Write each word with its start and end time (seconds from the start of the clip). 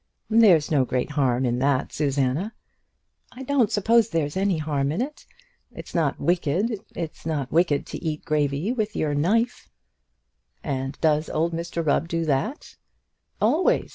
"There's 0.31 0.71
no 0.71 0.83
great 0.83 1.11
harm 1.11 1.45
in 1.45 1.59
that, 1.59 1.93
Susanna." 1.93 2.55
"I 3.33 3.43
don't 3.43 3.71
suppose 3.71 4.09
there's 4.09 4.35
any 4.35 4.57
harm 4.57 4.91
in 4.91 4.99
it. 4.99 5.27
It's 5.71 5.93
not 5.93 6.19
wicked. 6.19 6.79
It's 6.95 7.23
not 7.23 7.51
wicked 7.51 7.85
to 7.85 8.03
eat 8.03 8.25
gravy 8.25 8.71
with 8.71 8.95
your 8.95 9.13
knife." 9.13 9.69
"And 10.63 10.97
does 11.01 11.29
old 11.29 11.53
Mr 11.53 11.85
Rubb 11.85 12.07
do 12.07 12.25
that?" 12.25 12.77
"Always. 13.39 13.89